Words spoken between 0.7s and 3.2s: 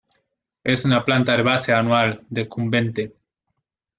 una planta herbácea anual; decumbente.